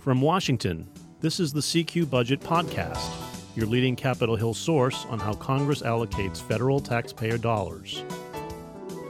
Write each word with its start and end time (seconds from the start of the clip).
From 0.00 0.22
Washington, 0.22 0.88
this 1.20 1.38
is 1.38 1.52
the 1.52 1.60
CQ 1.60 2.08
Budget 2.08 2.40
Podcast, 2.40 3.06
your 3.54 3.66
leading 3.66 3.94
Capitol 3.94 4.34
Hill 4.34 4.54
source 4.54 5.04
on 5.10 5.18
how 5.18 5.34
Congress 5.34 5.82
allocates 5.82 6.40
federal 6.40 6.80
taxpayer 6.80 7.36
dollars. 7.36 8.02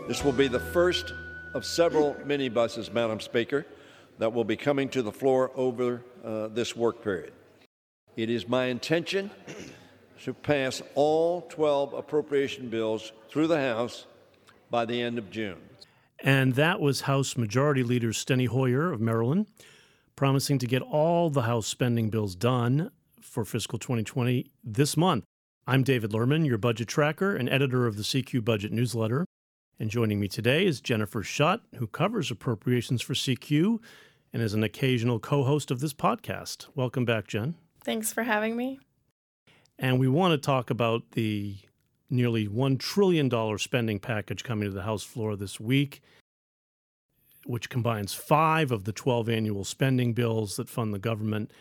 This 0.09 0.25
will 0.25 0.33
be 0.33 0.49
the 0.49 0.59
first 0.59 1.15
of 1.55 1.65
several 1.65 2.15
minibuses, 2.27 2.93
Madam 2.93 3.21
Speaker, 3.21 3.65
that 4.19 4.33
will 4.33 4.43
be 4.43 4.57
coming 4.57 4.89
to 4.89 5.01
the 5.01 5.13
floor 5.13 5.53
over 5.55 6.03
uh, 6.25 6.49
this 6.49 6.75
work 6.75 7.05
period. 7.05 7.35
It 8.17 8.29
is 8.29 8.49
my 8.49 8.65
intention 8.65 9.31
to 10.25 10.35
pass 10.35 10.83
all 10.97 11.43
12 11.43 11.95
appropriation 11.95 12.69
bills 12.69 13.13
through 13.29 13.47
the 13.47 13.61
House 13.61 14.07
by 14.71 14.87
the 14.87 15.01
end 15.01 15.19
of 15.19 15.31
June. 15.31 15.59
And 16.19 16.55
that 16.55 16.81
was 16.81 17.03
House 17.03 17.37
Majority 17.37 17.85
Leader 17.85 18.11
Steny 18.11 18.49
Hoyer 18.49 18.93
of 18.93 19.01
Maryland 19.01 19.47
promising 20.21 20.59
to 20.59 20.67
get 20.67 20.83
all 20.83 21.31
the 21.31 21.41
House 21.41 21.67
spending 21.67 22.11
bills 22.11 22.35
done 22.35 22.91
for 23.23 23.43
fiscal 23.43 23.79
2020 23.79 24.51
this 24.63 24.95
month. 24.95 25.25
I'm 25.67 25.83
David 25.83 26.11
Lerman, 26.11 26.47
your 26.47 26.59
budget 26.59 26.89
tracker 26.89 27.35
and 27.35 27.49
editor 27.49 27.87
of 27.87 27.97
the 27.97 28.03
CQ 28.03 28.45
Budget 28.45 28.71
newsletter. 28.71 29.25
And 29.79 29.89
joining 29.89 30.21
me 30.21 30.29
today 30.29 30.67
is 30.67 30.83
Jennifer 30.83 31.23
Shutt, 31.23 31.63
who 31.77 31.87
covers 31.87 32.31
appropriations 32.31 33.01
for 33.01 33.15
CQ 33.15 33.79
and 34.35 34.43
is 34.43 34.53
an 34.53 34.63
occasional 34.63 35.21
co 35.21 35.43
host 35.43 35.71
of 35.71 35.81
this 35.81 35.95
podcast. 35.95 36.67
Welcome 36.75 37.07
back, 37.07 37.27
Jen. 37.27 37.55
Thanks 37.83 38.13
for 38.13 38.25
having 38.25 38.59
me. 38.59 38.79
And 39.79 39.99
we 39.99 40.07
want 40.07 40.33
to 40.33 40.39
talk 40.39 40.69
about 40.69 41.13
the 41.13 41.57
nearly 42.11 42.47
$1 42.47 42.79
trillion 42.79 43.59
spending 43.59 43.99
package 43.99 44.45
coming 44.45 44.69
to 44.69 44.75
the 44.75 44.83
House 44.83 45.03
floor 45.03 45.35
this 45.35 45.59
week 45.59 46.03
which 47.45 47.71
combines 47.71 48.15
five 48.15 48.71
of 48.71 48.85
the 48.85 48.93
12 48.93 49.29
annual 49.29 49.65
spending 49.65 50.13
bills 50.13 50.57
that 50.57 50.69
fund 50.69 50.93
the 50.93 50.99
government. 50.99 51.53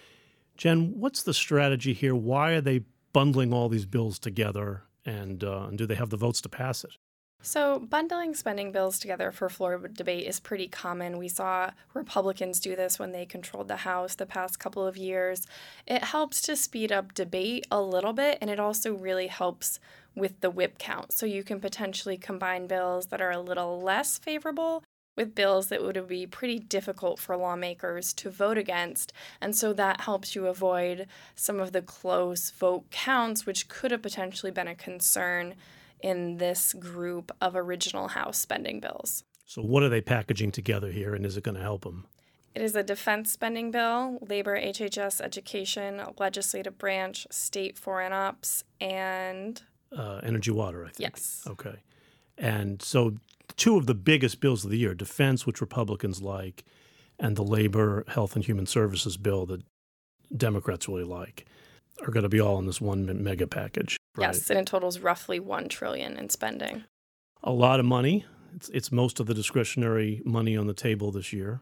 Jen, 0.57 0.99
what's 0.99 1.23
the 1.23 1.33
strategy 1.33 1.93
here? 1.93 2.15
Why 2.15 2.51
are 2.51 2.61
they 2.61 2.81
bundling 3.13 3.53
all 3.53 3.69
these 3.69 3.85
bills 3.85 4.19
together? 4.19 4.83
And, 5.05 5.43
uh, 5.43 5.67
and 5.69 5.77
do 5.77 5.85
they 5.85 5.95
have 5.95 6.09
the 6.09 6.17
votes 6.17 6.41
to 6.41 6.49
pass 6.49 6.83
it? 6.83 6.97
So, 7.41 7.79
bundling 7.79 8.35
spending 8.35 8.73
bills 8.73 8.99
together 8.99 9.31
for 9.31 9.47
floor 9.47 9.77
debate 9.87 10.27
is 10.27 10.41
pretty 10.41 10.67
common. 10.67 11.17
We 11.17 11.29
saw 11.29 11.71
Republicans 11.93 12.59
do 12.59 12.75
this 12.75 12.99
when 12.99 13.13
they 13.13 13.25
controlled 13.25 13.69
the 13.69 13.77
House 13.77 14.15
the 14.15 14.25
past 14.25 14.59
couple 14.59 14.85
of 14.85 14.97
years. 14.97 15.47
It 15.87 16.03
helps 16.03 16.41
to 16.41 16.57
speed 16.57 16.91
up 16.91 17.13
debate 17.13 17.65
a 17.71 17.81
little 17.81 18.11
bit, 18.11 18.39
and 18.41 18.49
it 18.49 18.59
also 18.59 18.93
really 18.93 19.27
helps 19.27 19.79
with 20.15 20.41
the 20.41 20.49
whip 20.49 20.77
count. 20.79 21.13
So, 21.13 21.25
you 21.25 21.45
can 21.45 21.61
potentially 21.61 22.17
combine 22.17 22.67
bills 22.67 23.05
that 23.07 23.21
are 23.21 23.31
a 23.31 23.39
little 23.39 23.79
less 23.79 24.17
favorable 24.17 24.83
with 25.19 25.35
bills 25.35 25.67
that 25.67 25.83
would 25.83 26.07
be 26.07 26.25
pretty 26.25 26.57
difficult 26.59 27.19
for 27.19 27.35
lawmakers 27.35 28.13
to 28.13 28.29
vote 28.29 28.57
against. 28.57 29.11
And 29.41 29.53
so 29.53 29.73
that 29.73 30.01
helps 30.01 30.33
you 30.33 30.47
avoid 30.47 31.07
some 31.35 31.59
of 31.59 31.73
the 31.73 31.81
close 31.81 32.51
vote 32.51 32.89
counts, 32.89 33.45
which 33.45 33.67
could 33.67 33.91
have 33.91 34.01
potentially 34.01 34.49
been 34.49 34.69
a 34.69 34.75
concern 34.75 35.55
in 35.99 36.37
this 36.37 36.71
group 36.71 37.33
of 37.41 37.53
original 37.53 38.07
House 38.07 38.37
spending 38.37 38.79
bills. 38.79 39.25
So, 39.45 39.61
what 39.61 39.83
are 39.83 39.89
they 39.89 39.99
packaging 39.99 40.51
together 40.51 40.89
here, 40.89 41.13
and 41.13 41.25
is 41.25 41.35
it 41.35 41.43
going 41.43 41.55
to 41.55 41.61
help 41.61 41.83
them? 41.83 42.05
It 42.55 42.61
is 42.61 42.75
a 42.75 42.83
defense 42.83 43.29
spending 43.31 43.71
bill, 43.71 44.19
labor, 44.21 44.57
HHS, 44.57 45.19
education, 45.19 46.01
legislative 46.17 46.77
branch, 46.77 47.27
state 47.29 47.77
foreign 47.77 48.13
ops, 48.13 48.63
and 48.79 49.61
uh, 49.95 50.21
energy 50.23 50.51
water, 50.51 50.85
I 50.85 50.89
think. 50.89 50.99
Yes. 50.99 51.43
Okay. 51.45 51.75
And 52.39 52.81
so 52.81 53.17
two 53.57 53.77
of 53.77 53.85
the 53.85 53.93
biggest 53.93 54.39
bills 54.39 54.63
of 54.63 54.71
the 54.71 54.77
year 54.77 54.95
defense, 54.95 55.45
which 55.45 55.61
Republicans 55.61 56.21
like, 56.21 56.63
and 57.19 57.35
the 57.35 57.43
labor, 57.43 58.05
health, 58.07 58.35
and 58.35 58.45
human 58.45 58.65
services 58.65 59.17
bill 59.17 59.45
that 59.47 59.61
Democrats 60.35 60.87
really 60.87 61.03
like 61.03 61.45
are 62.01 62.11
going 62.11 62.23
to 62.23 62.29
be 62.29 62.39
all 62.39 62.57
in 62.57 62.65
this 62.65 62.79
one 62.79 63.21
mega 63.21 63.45
package. 63.45 63.97
Right? 64.15 64.27
Yes, 64.27 64.49
and 64.49 64.59
it 64.59 64.65
totals 64.65 64.99
roughly 64.99 65.39
one 65.39 65.67
trillion 65.67 66.17
in 66.17 66.29
spending. 66.29 66.85
A 67.43 67.51
lot 67.51 67.79
of 67.79 67.85
money. 67.85 68.25
It's 68.55 68.69
it's 68.69 68.91
most 68.91 69.19
of 69.19 69.27
the 69.27 69.33
discretionary 69.33 70.21
money 70.25 70.55
on 70.57 70.67
the 70.67 70.73
table 70.73 71.11
this 71.11 71.33
year. 71.33 71.61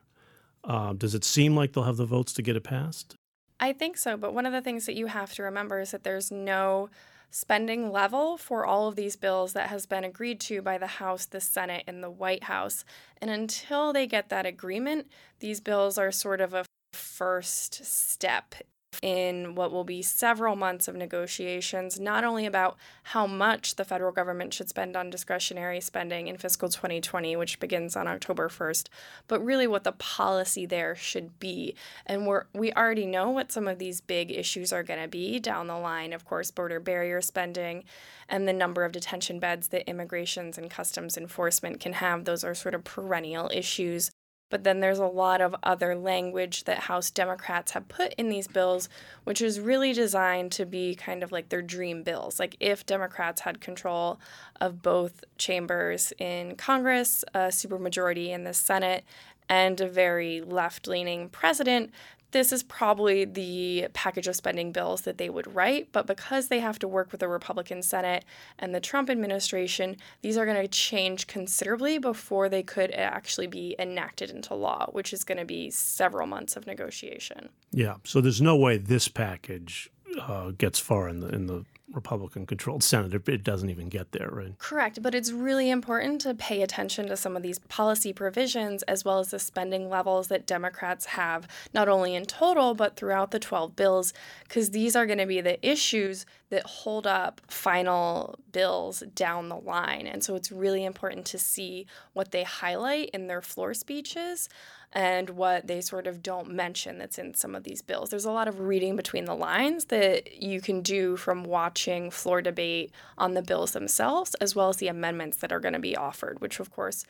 Uh, 0.63 0.93
does 0.93 1.15
it 1.15 1.23
seem 1.23 1.55
like 1.55 1.73
they'll 1.73 1.83
have 1.83 1.97
the 1.97 2.05
votes 2.05 2.33
to 2.33 2.41
get 2.41 2.55
it 2.55 2.63
passed? 2.63 3.15
I 3.59 3.73
think 3.73 3.97
so, 3.97 4.17
but 4.17 4.33
one 4.33 4.45
of 4.45 4.53
the 4.53 4.61
things 4.61 4.85
that 4.85 4.95
you 4.95 5.07
have 5.07 5.33
to 5.35 5.43
remember 5.43 5.79
is 5.79 5.91
that 5.91 6.03
there's 6.03 6.31
no 6.31 6.89
spending 7.29 7.91
level 7.91 8.37
for 8.37 8.65
all 8.65 8.87
of 8.87 8.95
these 8.95 9.15
bills 9.15 9.53
that 9.53 9.69
has 9.69 9.85
been 9.85 10.03
agreed 10.03 10.39
to 10.41 10.61
by 10.61 10.77
the 10.77 10.87
House, 10.87 11.25
the 11.25 11.41
Senate, 11.41 11.83
and 11.87 12.03
the 12.03 12.09
White 12.09 12.45
House. 12.45 12.85
And 13.21 13.29
until 13.29 13.93
they 13.93 14.07
get 14.07 14.29
that 14.29 14.45
agreement, 14.45 15.07
these 15.39 15.59
bills 15.59 15.97
are 15.97 16.11
sort 16.11 16.41
of 16.41 16.53
a 16.53 16.65
first 16.93 17.85
step 17.85 18.55
in 19.01 19.53
what 19.53 19.71
will 19.71 19.83
be 19.83 20.01
several 20.01 20.55
months 20.55 20.87
of 20.87 20.95
negotiations, 20.95 21.99
not 21.99 22.23
only 22.23 22.45
about 22.45 22.77
how 23.03 23.27
much 23.27 23.75
the 23.75 23.85
federal 23.85 24.11
government 24.11 24.53
should 24.53 24.69
spend 24.69 24.95
on 24.95 25.09
discretionary 25.09 25.79
spending 25.79 26.27
in 26.27 26.37
fiscal 26.37 26.69
2020, 26.69 27.35
which 27.35 27.59
begins 27.59 27.95
on 27.95 28.07
October 28.07 28.49
1st, 28.49 28.87
but 29.27 29.43
really 29.43 29.67
what 29.67 29.83
the 29.83 29.91
policy 29.91 30.65
there 30.65 30.95
should 30.95 31.37
be. 31.39 31.75
And 32.05 32.25
we're, 32.25 32.45
we 32.53 32.73
already 32.73 33.05
know 33.05 33.29
what 33.29 33.51
some 33.51 33.67
of 33.67 33.77
these 33.77 34.01
big 34.01 34.31
issues 34.31 34.73
are 34.73 34.83
going 34.83 35.01
to 35.01 35.07
be 35.07 35.39
down 35.39 35.67
the 35.67 35.77
line. 35.77 36.13
Of 36.13 36.25
course, 36.25 36.49
border 36.49 36.79
barrier 36.79 37.21
spending 37.21 37.83
and 38.29 38.47
the 38.47 38.53
number 38.53 38.83
of 38.83 38.91
detention 38.91 39.39
beds 39.39 39.67
that 39.69 39.87
immigrations 39.87 40.57
and 40.57 40.69
customs 40.69 41.17
enforcement 41.17 41.79
can 41.79 41.93
have. 41.93 42.25
Those 42.25 42.43
are 42.43 42.55
sort 42.55 42.73
of 42.73 42.83
perennial 42.83 43.49
issues 43.53 44.11
but 44.49 44.63
then 44.63 44.79
there's 44.79 44.99
a 44.99 45.05
lot 45.05 45.41
of 45.41 45.55
other 45.63 45.95
language 45.95 46.63
that 46.63 46.79
House 46.79 47.11
Democrats 47.11 47.71
have 47.71 47.87
put 47.87 48.13
in 48.13 48.29
these 48.29 48.47
bills, 48.47 48.89
which 49.23 49.41
is 49.41 49.59
really 49.59 49.93
designed 49.93 50.51
to 50.53 50.65
be 50.65 50.95
kind 50.95 51.23
of 51.23 51.31
like 51.31 51.49
their 51.49 51.61
dream 51.61 52.03
bills. 52.03 52.39
Like 52.39 52.55
if 52.59 52.85
Democrats 52.85 53.41
had 53.41 53.61
control 53.61 54.19
of 54.61 54.81
both 54.81 55.23
chambers 55.37 56.13
in 56.17 56.55
Congress, 56.55 57.23
a 57.33 57.47
supermajority 57.47 58.29
in 58.29 58.43
the 58.43 58.53
Senate, 58.53 59.03
and 59.49 59.79
a 59.79 59.87
very 59.87 60.41
left 60.41 60.87
leaning 60.87 61.29
president, 61.29 61.91
this 62.31 62.51
is 62.51 62.63
probably 62.63 63.25
the 63.25 63.87
package 63.93 64.27
of 64.27 64.35
spending 64.35 64.71
bills 64.71 65.01
that 65.01 65.17
they 65.17 65.29
would 65.29 65.53
write, 65.53 65.91
but 65.91 66.05
because 66.05 66.47
they 66.47 66.59
have 66.59 66.79
to 66.79 66.87
work 66.87 67.11
with 67.11 67.21
the 67.21 67.27
Republican 67.27 67.81
Senate 67.81 68.25
and 68.59 68.73
the 68.75 68.79
Trump 68.79 69.09
administration, 69.09 69.97
these 70.21 70.37
are 70.37 70.45
going 70.45 70.61
to 70.61 70.67
change 70.67 71.27
considerably 71.27 71.97
before 71.97 72.49
they 72.49 72.63
could 72.63 72.91
actually 72.91 73.47
be 73.47 73.75
enacted 73.79 74.29
into 74.29 74.53
law, 74.53 74.87
which 74.91 75.13
is 75.13 75.23
going 75.23 75.37
to 75.37 75.45
be 75.45 75.69
several 75.69 76.27
months 76.27 76.55
of 76.55 76.67
negotiation. 76.67 77.49
Yeah, 77.71 77.95
so 78.03 78.21
there's 78.21 78.41
no 78.41 78.55
way 78.55 78.77
this 78.77 79.07
package 79.07 79.89
uh, 80.21 80.51
gets 80.57 80.79
far 80.79 81.07
in 81.09 81.19
the 81.19 81.29
in 81.29 81.47
the 81.47 81.65
Republican 81.93 82.45
controlled 82.45 82.83
Senate. 82.83 83.27
It 83.27 83.43
doesn't 83.43 83.69
even 83.69 83.87
get 83.87 84.11
there, 84.11 84.29
right? 84.31 84.57
Correct. 84.59 85.01
But 85.01 85.15
it's 85.15 85.31
really 85.31 85.69
important 85.69 86.21
to 86.21 86.33
pay 86.33 86.61
attention 86.61 87.07
to 87.07 87.17
some 87.17 87.37
of 87.37 87.43
these 87.43 87.59
policy 87.59 88.11
provisions 88.11 88.83
as 88.83 89.05
well 89.05 89.19
as 89.19 89.31
the 89.31 89.39
spending 89.39 89.89
levels 89.89 90.27
that 90.27 90.45
Democrats 90.45 91.05
have, 91.05 91.47
not 91.73 91.87
only 91.87 92.13
in 92.13 92.25
total, 92.25 92.73
but 92.73 92.97
throughout 92.97 93.31
the 93.31 93.39
12 93.39 93.75
bills, 93.75 94.13
because 94.43 94.71
these 94.71 94.95
are 94.95 95.05
going 95.05 95.17
to 95.17 95.25
be 95.25 95.41
the 95.41 95.65
issues 95.67 96.25
that 96.49 96.65
hold 96.65 97.07
up 97.07 97.41
final 97.47 98.37
bills 98.51 99.03
down 99.15 99.49
the 99.49 99.57
line. 99.57 100.07
And 100.07 100.23
so 100.23 100.35
it's 100.35 100.51
really 100.51 100.85
important 100.85 101.25
to 101.27 101.37
see 101.37 101.87
what 102.13 102.31
they 102.31 102.43
highlight 102.43 103.09
in 103.09 103.27
their 103.27 103.41
floor 103.41 103.73
speeches 103.73 104.49
and 104.93 105.31
what 105.31 105.67
they 105.67 105.81
sort 105.81 106.07
of 106.07 106.23
don't 106.23 106.49
mention 106.49 106.97
that's 106.97 107.19
in 107.19 107.33
some 107.33 107.55
of 107.55 107.63
these 107.63 107.81
bills. 107.81 108.09
There's 108.09 108.25
a 108.25 108.31
lot 108.31 108.47
of 108.47 108.59
reading 108.59 108.95
between 108.95 109.25
the 109.25 109.35
lines 109.35 109.85
that 109.85 110.41
you 110.41 110.61
can 110.61 110.81
do 110.81 111.17
from 111.17 111.43
watching 111.43 112.09
floor 112.09 112.41
debate 112.41 112.91
on 113.17 113.33
the 113.33 113.41
bills 113.41 113.71
themselves, 113.71 114.33
as 114.35 114.55
well 114.55 114.69
as 114.69 114.77
the 114.77 114.87
amendments 114.87 115.37
that 115.37 115.51
are 115.51 115.59
going 115.59 115.73
to 115.73 115.79
be 115.79 115.95
offered, 115.95 116.39
which 116.41 116.59
of 116.59 116.71
course 116.71 117.05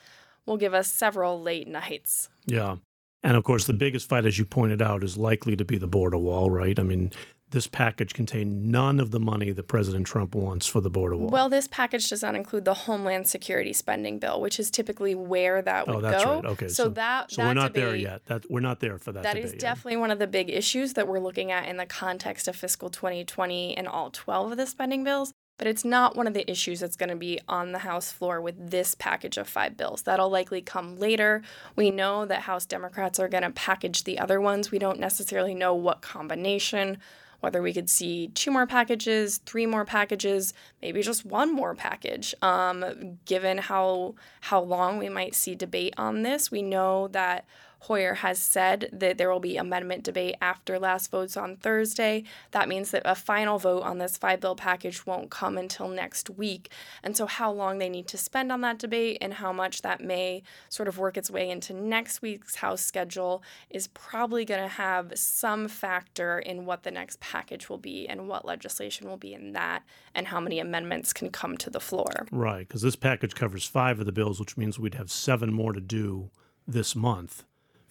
will 0.46 0.58
give 0.58 0.74
us 0.74 0.92
several 0.92 1.42
late 1.42 1.68
nights. 1.68 2.30
Yeah. 2.46 2.78
And 3.24 3.36
of 3.36 3.44
course, 3.44 3.66
the 3.66 3.74
biggest 3.74 4.08
fight, 4.08 4.26
as 4.26 4.40
you 4.40 4.46
pointed 4.46 4.82
out, 4.82 5.04
is 5.04 5.18
likely 5.18 5.56
to 5.56 5.66
be 5.66 5.78
the 5.78 5.88
border 5.88 6.18
wall, 6.18 6.50
right? 6.50 6.80
I 6.80 6.84
mean, 6.84 7.12
this 7.52 7.68
package 7.68 8.14
contained 8.14 8.66
none 8.72 9.00
of 9.00 9.12
the 9.12 9.20
money 9.20 9.52
that 9.52 9.68
President 9.68 10.06
Trump 10.06 10.36
wants 10.36 10.68
for 10.68 10.82
the 10.82 10.90
border 10.90 11.16
wall. 11.16 11.30
Well, 11.30 11.48
this 11.48 11.68
package 11.68 12.10
does 12.10 12.22
not 12.22 12.36
include 12.36 12.66
the 12.66 12.74
Homeland 12.74 13.28
Security 13.28 13.72
spending 13.72 14.20
bill, 14.20 14.42
which 14.42 14.60
is 14.60 14.70
typically 14.70 15.16
where 15.16 15.62
that 15.62 15.86
oh, 15.88 15.96
would 15.96 16.06
oh, 16.06 16.10
that's 16.10 16.24
go. 16.24 16.36
Right. 16.36 16.46
Okay, 16.46 16.68
so, 16.68 16.84
so 16.86 16.90
that 16.90 17.32
so 17.32 17.42
that 17.42 17.48
we're 17.48 17.54
not 17.54 17.74
debate, 17.74 17.84
there 17.84 17.96
yet. 17.96 18.26
That 18.26 18.50
we're 18.50 18.60
not 18.60 18.82
there 18.82 18.98
for 18.98 19.14
that. 19.14 19.24
That 19.24 19.38
is 19.38 19.52
yet. 19.54 19.62
definitely 19.62 19.98
one 19.98 20.12
of 20.12 20.20
the 20.20 20.28
big 20.28 20.50
issues 20.50 20.94
that 20.94 21.08
we're 21.08 21.20
looking 21.20 21.52
at 21.52 21.68
in 21.68 21.78
the 21.78 21.86
context 21.86 22.48
of 22.48 22.56
fiscal 22.56 22.90
2020 22.90 23.78
and 23.78 23.88
all 23.88 24.10
12 24.12 24.52
of 24.52 24.58
the 24.58 24.68
spending 24.68 25.04
bills. 25.04 25.34
But 25.58 25.68
it's 25.68 25.84
not 25.84 26.16
one 26.16 26.28
of 26.28 26.36
the 26.36 26.50
issues 26.50 26.82
that's 26.82 26.96
going 26.96 27.10
to 27.10 27.16
be 27.16 27.40
on 27.48 27.72
the 27.72 27.80
House 27.80 28.12
floor 28.12 28.40
with 28.40 28.70
this 28.70 28.94
package 28.94 29.38
of 29.38 29.48
five 29.48 29.76
bills. 29.76 30.04
That'll 30.04 30.30
likely 30.30 30.62
come 30.62 30.98
later. 30.98 31.42
We 31.76 31.90
know 31.90 32.26
that 32.26 32.42
House 32.42 32.68
Democrats 32.68 33.20
are 33.20 33.28
going 33.28 33.42
to 33.42 33.50
package 33.50 34.04
the 34.04 34.20
other 34.20 34.40
ones. 34.40 34.70
We 34.70 34.78
don't 34.78 35.00
necessarily 35.00 35.56
know 35.56 35.74
what 35.74 36.02
combination 36.02 37.00
whether 37.40 37.62
we 37.62 37.74
could 37.74 37.90
see 37.90 38.30
two 38.30 38.52
more 38.52 38.66
packages, 38.68 39.40
three 39.46 39.66
more 39.66 39.86
packages, 39.86 40.54
maybe 40.82 41.02
just 41.02 41.26
one 41.26 41.54
more 41.54 41.76
package. 41.76 42.34
Um, 42.42 43.20
given 43.26 43.58
how 43.58 44.16
how 44.42 44.62
long 44.62 44.98
we 44.98 45.10
might 45.10 45.36
see 45.36 45.56
debate 45.56 45.94
on 45.98 46.24
this, 46.24 46.52
we 46.52 46.62
know 46.62 47.08
that 47.10 47.46
Hoyer 47.82 48.16
has 48.16 48.40
said 48.40 48.90
that 48.92 49.18
there 49.18 49.32
will 49.32 49.40
be 49.40 49.58
amendment 49.58 50.04
debate 50.04 50.36
after 50.42 50.80
last 50.80 51.12
votes 51.12 51.38
on 51.38 51.58
Thursday. 51.58 52.24
That 52.52 52.68
means 52.68 52.92
that 52.92 53.04
a 53.06 53.16
final 53.16 53.60
vote 53.60 53.84
on 53.84 53.98
this 53.98 54.18
five 54.18 54.40
bill 54.40 54.56
package 54.56 55.06
won't 55.06 55.30
come 55.30 55.58
until 55.58 55.88
next 55.88 56.30
week. 56.30 56.70
And 57.04 57.16
so, 57.16 57.26
how 57.26 57.52
long 57.52 57.78
they 57.78 57.90
need 57.90 58.08
to 58.08 58.18
spend 58.18 58.52
on 58.52 58.62
that 58.62 58.80
debate 58.80 59.18
and 59.22 59.36
how 59.36 59.54
much 59.54 59.82
that 59.82 60.02
may 60.02 60.44
sort 60.70 60.88
of 60.88 60.98
work 60.98 61.18
its 61.18 61.32
way 61.32 61.50
into 61.50 61.74
next 61.74 62.22
week's 62.22 62.56
House 62.56 62.82
schedule 62.82 63.44
is 63.70 63.88
probably 63.88 64.46
going 64.46 64.62
to 64.62 64.68
have 64.68 65.12
some 65.16 65.68
factor 65.68 66.40
in 66.40 66.66
what 66.66 66.84
the 66.84 66.92
next 66.92 67.20
package 67.20 67.70
will 67.70 67.78
be 67.78 68.08
and 68.08 68.28
what 68.28 68.46
legislation 68.46 69.08
will 69.08 69.18
be 69.18 69.34
in 69.34 69.54
that 69.54 69.84
and 70.16 70.28
how 70.28 70.40
many 70.40 70.60
amendments 70.60 71.14
can 71.14 71.30
come 71.30 71.58
to 71.58 71.70
the 71.70 71.80
floor. 71.80 72.28
Right, 72.32 72.68
because 72.68 72.82
this 72.82 72.96
package 72.96 73.36
covers 73.36 73.66
five 73.66 74.00
of 74.00 74.06
the 74.06 74.12
bills, 74.12 74.40
which 74.40 74.58
means 74.58 74.80
we'd 74.80 74.96
have 74.96 75.12
seven 75.12 75.54
more 75.54 75.74
to 75.74 75.82
do 75.82 76.32
this 76.68 76.96
month 76.96 77.46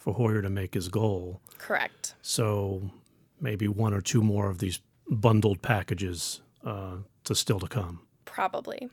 for 0.07 0.13
Hoyer 0.13 0.41
to 0.41 0.49
make 0.49 0.73
his 0.73 0.87
goal. 0.87 1.41
Correct. 1.57 2.15
So 2.21 2.91
maybe 3.41 3.67
one 3.67 3.93
or 3.93 3.99
two 3.99 4.21
more 4.21 4.49
of 4.49 4.59
these 4.59 4.79
bundled 5.09 5.61
packages 5.61 6.41
uh, 6.63 6.97
to 7.25 7.35
still 7.35 7.59
to 7.59 7.67
come. 7.67 7.99
Probably. 8.23 8.89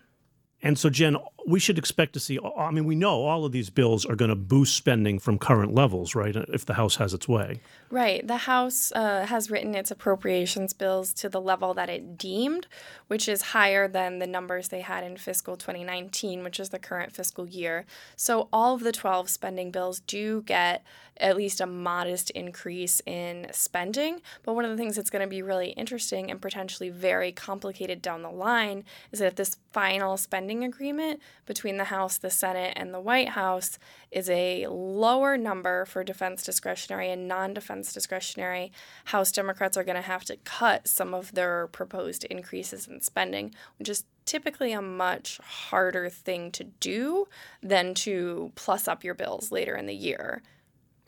And 0.61 0.77
so, 0.77 0.91
Jen, 0.91 1.17
we 1.47 1.61
should 1.61 1.79
expect 1.79 2.15
to 2.15 2.21
see. 2.21 2.39
I 2.57 2.71
mean, 2.71 2.85
we 2.85 2.95
know 2.95 3.25
all 3.25 3.45
of 3.45 3.53
these 3.53 3.71
bills 3.71 4.07
are 4.07 4.17
going 4.17 4.31
to 4.31 4.35
boost 4.35 4.77
spending 4.77 5.19
from 5.19 5.39
current 5.39 5.75
levels, 5.75 6.15
right? 6.15 6.35
If 6.35 6.65
the 6.65 6.75
House 6.75 6.97
has 6.97 7.13
its 7.13 7.29
way. 7.29 7.61
Right. 7.91 8.27
The 8.27 8.39
House 8.39 8.93
uh, 8.93 9.27
has 9.27 9.51
written 9.51 9.75
its 9.75 9.91
appropriations 9.91 10.73
bills 10.73 11.13
to 11.15 11.29
the 11.29 11.41
level 11.41 11.75
that 11.75 11.91
it 11.91 12.17
deemed, 12.17 12.67
which 13.09 13.29
is 13.29 13.43
higher 13.43 13.87
than 13.87 14.19
the 14.19 14.27
numbers 14.27 14.69
they 14.69 14.81
had 14.81 15.05
in 15.05 15.17
fiscal 15.17 15.57
2019, 15.57 16.43
which 16.43 16.59
is 16.59 16.71
the 16.71 16.79
current 16.79 17.15
fiscal 17.15 17.47
year. 17.47 17.85
So, 18.17 18.49
all 18.53 18.75
of 18.75 18.83
the 18.83 18.93
12 18.93 19.29
spending 19.29 19.71
bills 19.71 20.01
do 20.01 20.43
get 20.43 20.83
at 21.19 21.37
least 21.37 21.61
a 21.61 21.67
modest 21.67 22.31
increase 22.31 23.01
in 23.07 23.47
spending. 23.53 24.21
But 24.43 24.55
one 24.55 24.65
of 24.65 24.71
the 24.71 24.77
things 24.77 24.97
that's 24.97 25.11
going 25.11 25.23
to 25.23 25.29
be 25.29 25.43
really 25.43 25.71
interesting 25.71 26.31
and 26.31 26.41
potentially 26.41 26.91
very 26.91 27.33
complicated 27.33 28.03
down 28.03 28.23
the 28.23 28.31
line 28.31 28.85
is 29.13 29.21
that 29.21 29.27
if 29.27 29.35
this 29.37 29.57
final 29.73 30.17
spending 30.17 30.65
agreement 30.65 31.21
between 31.45 31.77
the 31.77 31.85
House, 31.85 32.19
the 32.19 32.31
Senate, 32.31 32.73
and 32.77 32.93
the 32.93 33.01
White 33.01 33.31
House 33.31 33.79
is 34.11 34.29
a 34.31 34.67
lower 34.69 35.37
number 35.37 35.85
for 35.85 36.05
defense 36.05 36.43
discretionary 36.43 37.11
and 37.11 37.29
non 37.29 37.55
defense 37.55 37.93
discretionary, 37.93 38.73
House 39.07 39.33
Democrats 39.33 39.77
are 39.77 39.85
going 39.85 39.97
to 39.97 40.03
have 40.03 40.25
to 40.25 40.37
cut 40.45 40.89
some 40.89 41.15
of 41.15 41.33
their 41.33 41.67
proposed 41.69 42.25
increases 42.25 42.87
in 42.87 43.01
spending, 43.01 43.55
which 43.79 43.89
is 43.89 44.05
typically 44.25 44.73
a 44.73 44.83
much 44.83 45.39
harder 45.39 46.09
thing 46.09 46.51
to 46.53 46.65
do 46.65 47.27
than 47.63 47.95
to 47.95 48.53
plus 48.55 48.89
up 48.89 49.05
your 49.05 49.15
bills 49.15 49.53
later 49.53 49.77
in 49.77 49.87
the 49.87 49.95
year. 49.95 50.43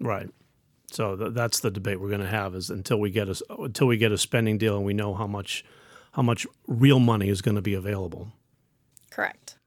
Right. 0.01 0.29
So 0.93 1.17
th- 1.17 1.33
that's 1.33 1.61
the 1.61 1.71
debate 1.71 2.01
we're 2.01 2.09
going 2.09 2.21
to 2.21 2.27
have 2.27 2.55
is 2.55 2.71
until 2.71 3.01
we 3.01 3.11
get 3.11 3.29
a 3.29 3.41
until 3.59 3.87
we 3.87 3.97
get 3.97 4.13
a 4.13 4.19
spending 4.19 4.59
deal 4.59 4.77
and 4.77 4.85
we 4.85 4.95
know 4.95 5.15
how 5.15 5.27
much 5.27 5.65
how 6.13 6.23
much 6.23 6.47
real 6.67 6.99
money 6.99 7.29
is 7.29 7.43
going 7.43 7.57
to 7.57 7.63
be 7.63 7.75
available. 7.75 8.29
Correct. 9.11 9.59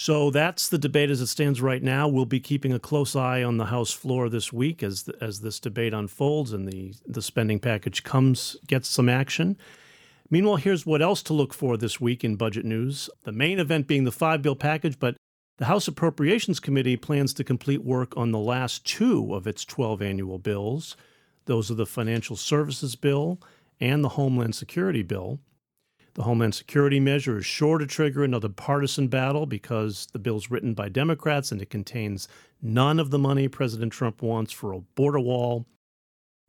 So 0.00 0.30
that's 0.30 0.70
the 0.70 0.78
debate 0.78 1.10
as 1.10 1.20
it 1.20 1.26
stands 1.26 1.60
right 1.60 1.82
now. 1.82 2.08
We'll 2.08 2.24
be 2.24 2.40
keeping 2.40 2.72
a 2.72 2.78
close 2.78 3.14
eye 3.14 3.42
on 3.42 3.58
the 3.58 3.66
House 3.66 3.92
floor 3.92 4.30
this 4.30 4.50
week 4.50 4.82
as 4.82 5.10
as 5.20 5.42
this 5.42 5.60
debate 5.60 5.92
unfolds 5.92 6.54
and 6.54 6.66
the 6.66 6.94
the 7.06 7.20
spending 7.20 7.60
package 7.60 8.02
comes 8.02 8.56
gets 8.66 8.88
some 8.88 9.10
action. 9.10 9.58
Meanwhile, 10.30 10.56
here's 10.56 10.86
what 10.86 11.02
else 11.02 11.22
to 11.24 11.34
look 11.34 11.52
for 11.52 11.76
this 11.76 12.00
week 12.00 12.24
in 12.24 12.36
budget 12.36 12.64
news. 12.64 13.10
The 13.24 13.32
main 13.32 13.58
event 13.58 13.88
being 13.88 14.04
the 14.04 14.10
five 14.10 14.40
bill 14.40 14.56
package, 14.56 14.98
but 14.98 15.16
the 15.58 15.66
House 15.66 15.86
Appropriations 15.86 16.60
Committee 16.60 16.96
plans 16.96 17.34
to 17.34 17.44
complete 17.44 17.84
work 17.84 18.16
on 18.16 18.32
the 18.32 18.38
last 18.38 18.86
two 18.86 19.34
of 19.34 19.46
its 19.46 19.66
12 19.66 20.00
annual 20.00 20.38
bills. 20.38 20.96
Those 21.44 21.70
are 21.70 21.74
the 21.74 21.84
Financial 21.84 22.36
Services 22.36 22.96
Bill 22.96 23.38
and 23.78 24.02
the 24.02 24.16
Homeland 24.16 24.54
Security 24.54 25.02
Bill. 25.02 25.40
The 26.14 26.22
Homeland 26.24 26.54
Security 26.54 26.98
measure 26.98 27.38
is 27.38 27.46
sure 27.46 27.78
to 27.78 27.86
trigger 27.86 28.24
another 28.24 28.48
partisan 28.48 29.06
battle 29.08 29.46
because 29.46 30.08
the 30.12 30.18
bill's 30.18 30.50
written 30.50 30.74
by 30.74 30.88
Democrats 30.88 31.52
and 31.52 31.62
it 31.62 31.70
contains 31.70 32.26
none 32.60 32.98
of 32.98 33.10
the 33.10 33.18
money 33.18 33.46
President 33.48 33.92
Trump 33.92 34.20
wants 34.20 34.52
for 34.52 34.72
a 34.72 34.80
border 34.80 35.20
wall. 35.20 35.66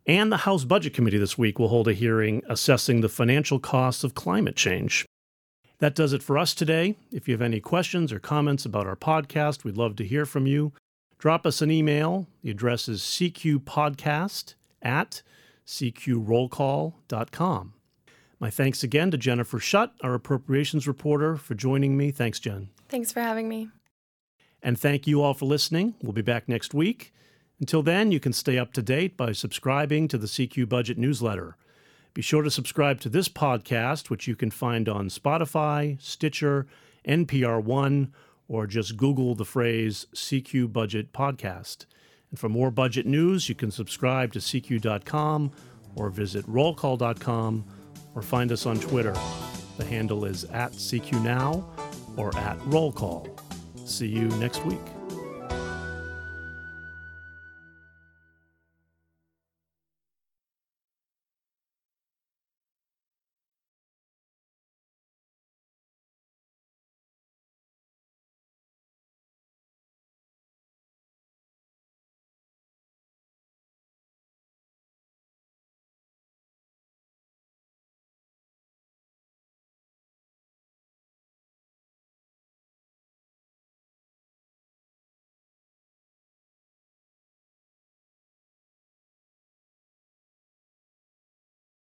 And 0.08 0.32
the 0.32 0.38
House 0.38 0.64
Budget 0.64 0.96
Committee 0.96 1.20
this 1.20 1.38
week 1.38 1.60
will 1.60 1.68
hold 1.68 1.88
a 1.88 1.94
hearing 1.94 2.42
assessing 2.50 3.02
the 3.02 3.10
financial 3.10 3.60
costs 3.60 4.04
of 4.04 4.16
climate 4.16 4.56
change. 4.56 5.06
That 5.78 5.94
does 5.96 6.14
it 6.14 6.24
for 6.24 6.38
us 6.38 6.54
today. 6.56 6.96
If 7.12 7.28
you 7.28 7.34
have 7.34 7.42
any 7.42 7.60
questions 7.60 8.12
or 8.12 8.20
comments 8.20 8.66
about 8.66 8.88
our 8.88 8.96
podcast, 8.96 9.64
we'd 9.64 9.78
love 9.78 9.96
to 9.98 10.06
hear 10.06 10.26
from 10.26 10.48
you. 10.48 10.74
Drop 11.20 11.46
us 11.46 11.62
an 11.62 11.70
email. 11.70 12.26
The 12.44 12.50
address 12.50 12.90
is 12.90 13.02
cqpodcast 13.02 14.56
at 14.82 15.22
cqrollcall.com. 15.68 17.74
My 18.42 18.50
thanks 18.50 18.82
again 18.82 19.12
to 19.12 19.20
Jennifer 19.20 19.60
Shutt, 19.60 19.94
our 20.02 20.16
appropriations 20.16 20.88
reporter, 20.88 21.38
for 21.38 21.54
joining 21.54 21.96
me. 21.96 22.10
Thanks, 22.10 22.40
Jen. 22.40 22.70
Thanks 22.90 23.12
for 23.12 23.22
having 23.22 23.48
me. 23.48 23.70
And 24.64 24.80
thank 24.80 25.06
you 25.06 25.22
all 25.22 25.36
for 25.36 25.46
listening. 25.46 25.94
We'll 26.02 26.12
be 26.12 26.24
back 26.24 26.50
next 26.50 26.74
week. 26.74 27.14
Until 27.60 27.84
then, 27.84 28.12
you 28.12 28.20
can 28.20 28.34
stay 28.34 28.58
up 28.58 28.74
to 28.74 28.82
date 28.82 29.16
by 29.16 29.32
subscribing 29.34 30.08
to 30.08 30.18
the 30.18 30.26
CQ 30.26 30.68
Budget 30.68 30.98
newsletter. 30.98 31.56
Be 32.16 32.24
sure 32.24 32.42
to 32.42 32.50
subscribe 32.50 33.00
to 33.02 33.10
this 33.10 33.30
podcast, 33.30 34.10
which 34.10 34.28
you 34.28 34.36
can 34.36 34.50
find 34.50 34.90
on 34.90 35.10
Spotify, 35.10 36.02
Stitcher, 36.02 36.66
NPR 37.08 37.64
One, 37.64 38.12
or 38.48 38.66
just 38.66 38.98
Google 38.98 39.36
the 39.36 39.46
phrase 39.46 40.08
CQ 40.16 40.74
Budget 40.74 41.14
Podcast. 41.14 41.86
And 42.32 42.40
for 42.40 42.50
more 42.50 42.72
budget 42.72 43.06
news, 43.06 43.50
you 43.50 43.54
can 43.54 43.70
subscribe 43.70 44.34
to 44.34 44.40
CQ.com 44.40 45.52
or 45.96 46.10
visit 46.10 46.44
rollcall.com 46.48 47.66
or 48.16 48.22
find 48.22 48.52
us 48.52 48.66
on 48.66 48.80
Twitter. 48.80 49.14
The 49.78 49.86
handle 49.86 50.26
is 50.26 50.44
at 50.46 50.74
CQ 50.74 51.24
Now 51.24 51.68
or 52.18 52.36
at 52.38 52.58
Roll 52.66 52.92
Call. 52.92 53.28
See 53.86 54.08
you 54.08 54.28
next 54.28 54.66
week. 54.66 55.01